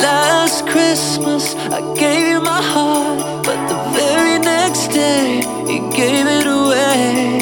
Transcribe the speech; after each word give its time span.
Last 0.00 0.64
Christmas, 0.68 1.56
I 1.56 1.80
gave 1.94 2.28
you 2.28 2.40
my 2.40 2.62
heart, 2.62 3.44
but 3.44 3.58
the 3.68 3.78
very 3.98 4.38
next 4.38 4.88
day, 4.88 5.38
you 5.66 5.90
gave 5.90 6.26
it 6.26 6.46
away. 6.46 7.40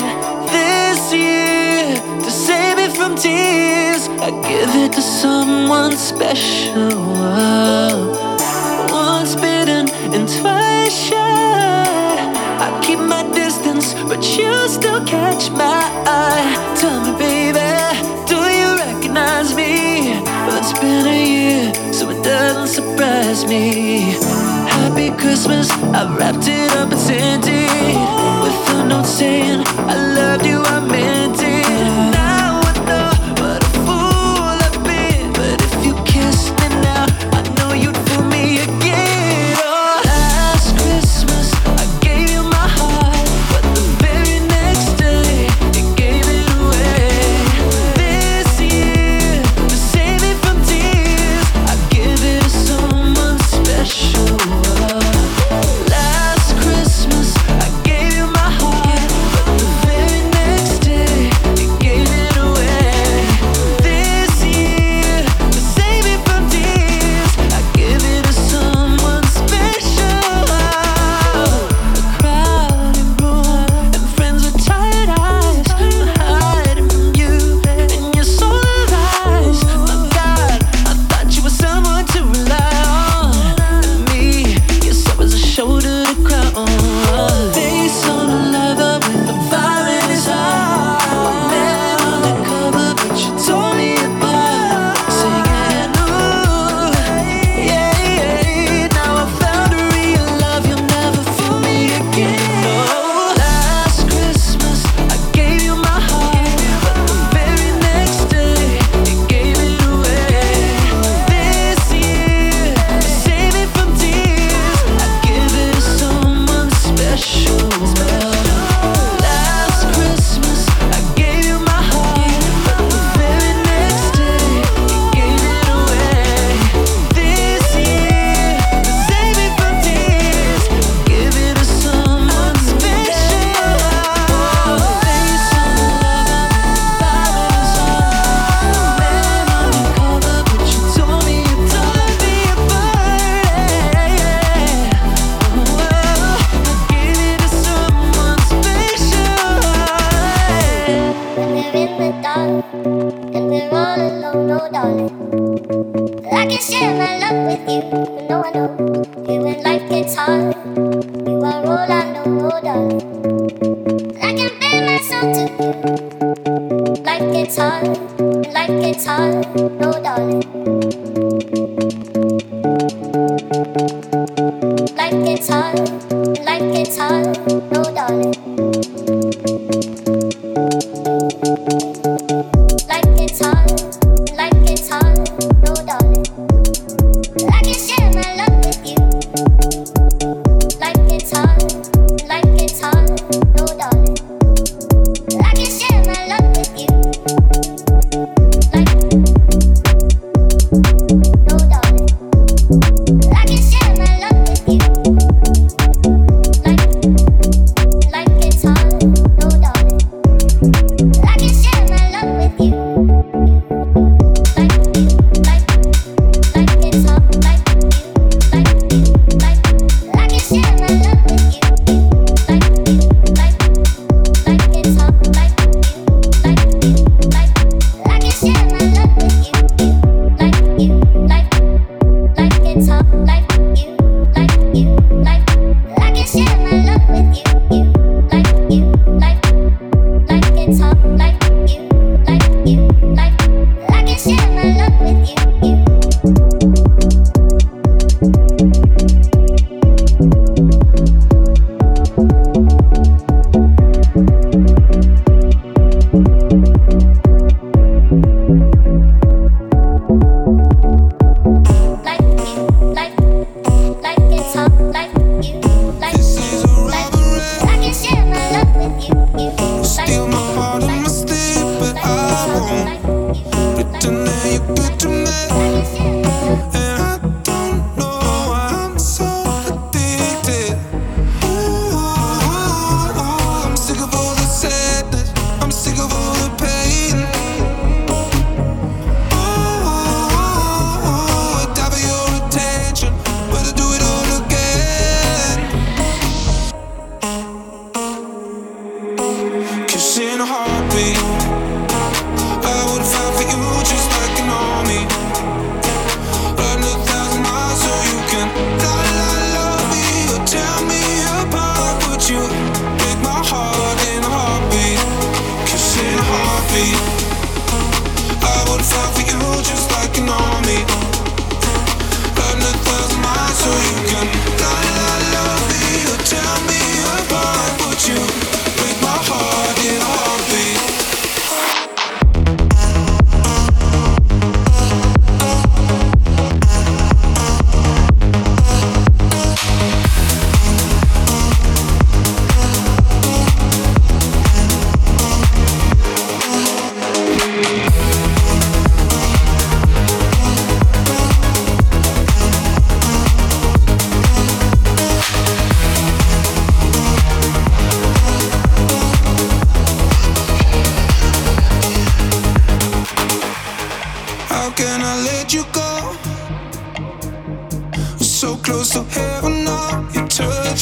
This 0.50 1.12
year, 1.12 1.95
to 2.24 2.30
save 2.30 2.79
it 2.79 2.92
from 2.96 3.14
tears, 3.14 4.08
I 4.08 4.30
give 4.48 4.74
it 4.74 4.92
to 4.95 5.03
someone 5.03 5.92
special. 5.96 6.96
Once 8.90 9.34
bitten 9.34 9.90
and 10.14 10.26
twice 10.26 10.96
shy, 11.08 12.16
I 12.66 12.80
keep 12.82 13.00
my 13.00 13.22
distance, 13.34 13.92
but 14.08 14.24
you 14.38 14.66
still 14.68 15.04
catch 15.04 15.50
my 15.50 15.82
eye. 16.06 16.66
Surprise 22.77 23.47
me. 23.47 24.01
Happy 24.69 25.09
Christmas, 25.17 25.71
I 25.71 26.15
wrapped 26.19 26.47
it 26.47 26.71
up 26.73 26.93
and 26.93 27.01
sent 27.01 27.47
it 27.47 28.67
a 28.77 28.84
note 28.84 29.07
saying 29.07 29.62
I 29.67 29.95
loved 30.15 30.45
you, 30.45 30.61
I 30.61 30.81
meant. 30.81 31.26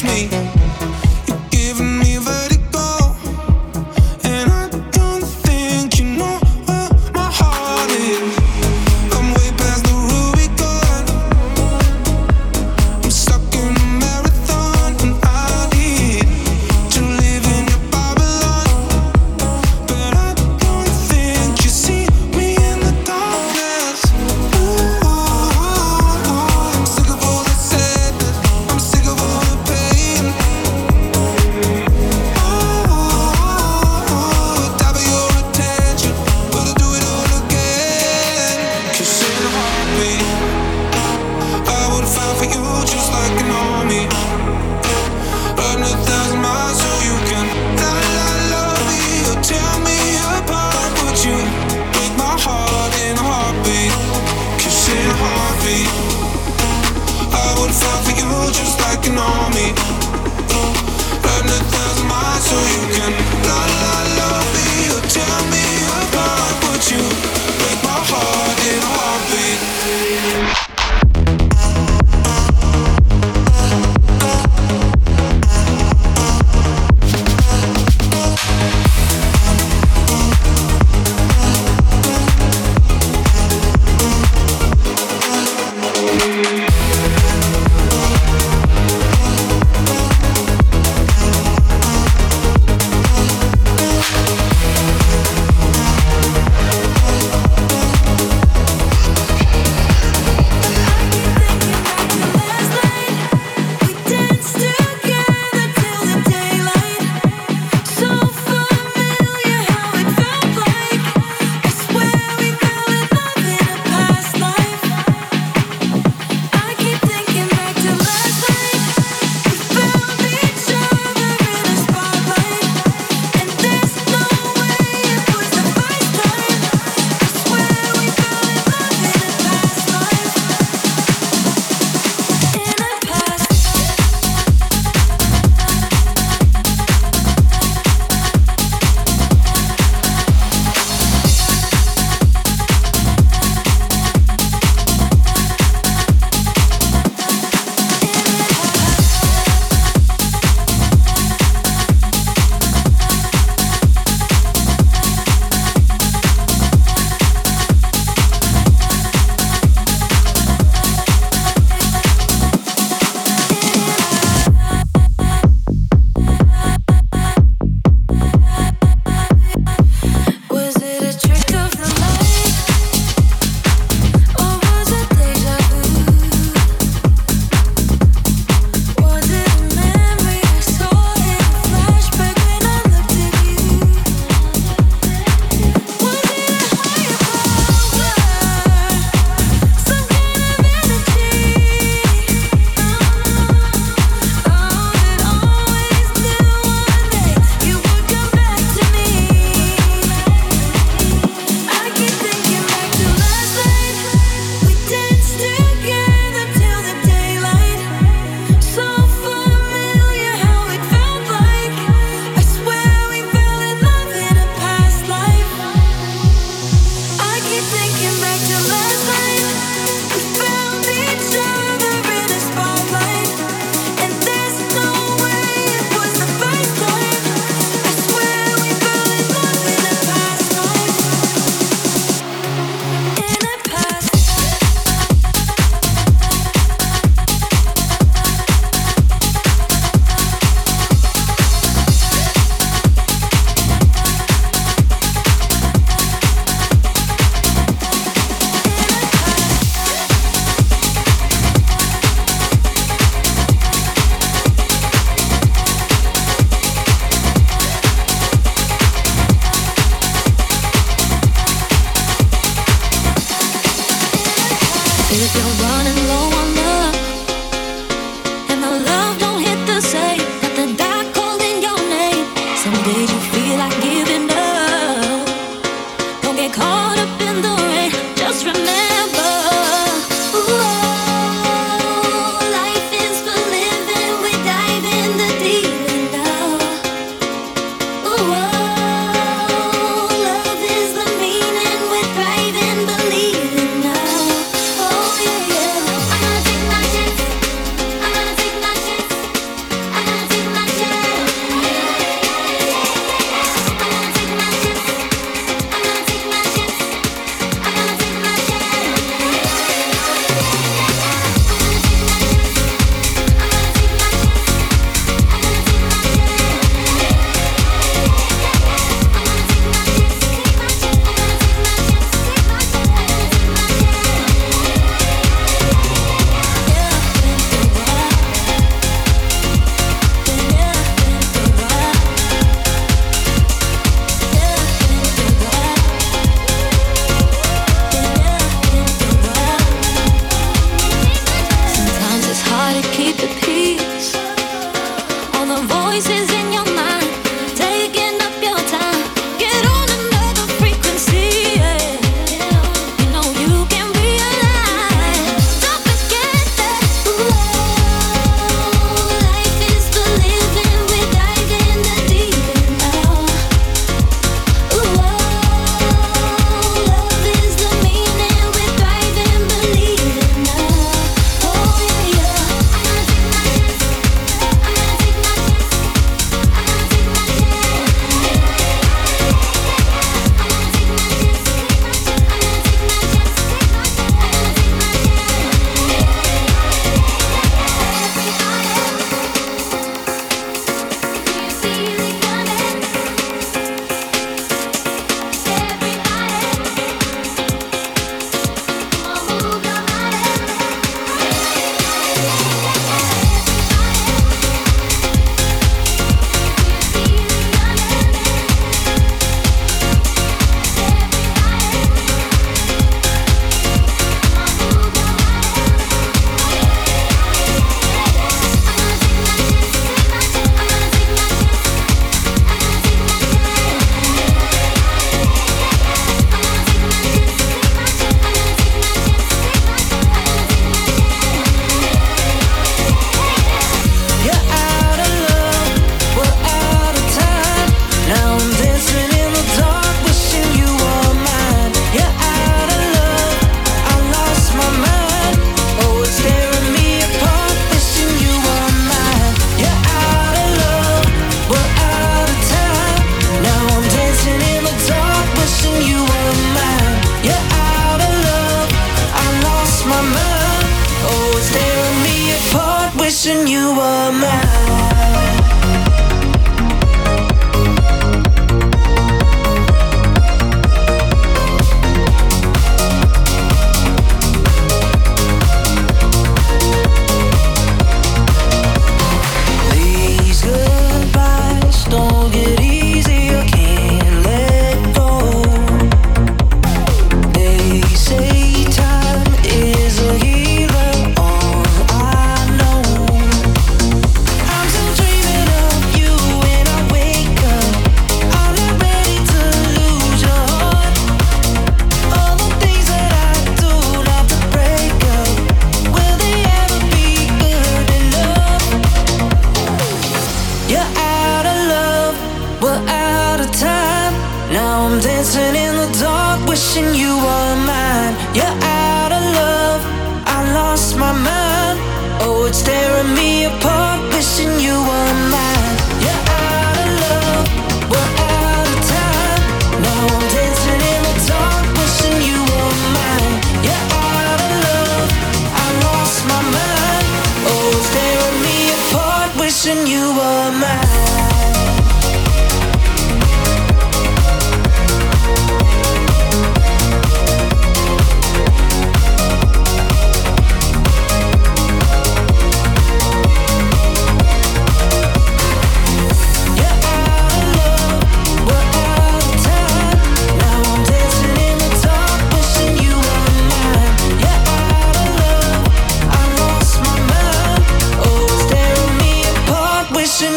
Believe 0.05 0.44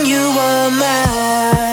you 0.06 0.30
were 0.36 0.70
mine. 0.72 1.67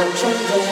Fade 0.00 0.34
out 0.50 0.69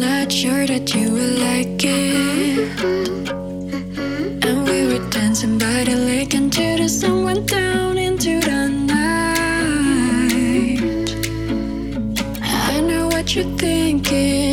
not 0.00 0.32
sure 0.32 0.66
that 0.66 0.94
you 0.94 1.12
would 1.12 1.38
like 1.38 1.84
it. 1.84 2.80
And 4.46 4.66
we 4.66 4.86
were 4.86 5.10
dancing 5.10 5.58
by 5.58 5.84
the 5.84 5.94
lake 5.94 6.32
until 6.32 6.78
the 6.78 6.88
sun 6.88 7.24
went 7.24 7.46
down 7.46 7.98
into 7.98 8.40
the 8.40 8.68
night. 8.68 9.20
I 12.40 12.80
know 12.80 13.08
what 13.08 13.34
you're 13.36 13.56
thinking. 13.58 14.49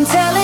I'm 0.00 0.06
telling 0.06 0.39